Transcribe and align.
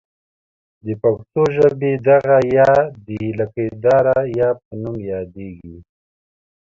د 0.85 0.87
پښتو 1.01 1.41
ژبې 1.55 1.91
دغه 2.09 2.37
ۍ 2.45 2.51
د 3.07 3.09
لکۍ 3.39 3.69
داره 3.85 4.17
یا 4.39 4.49
په 4.61 4.71
نوم 4.81 4.97
یادیږي. 5.13 5.77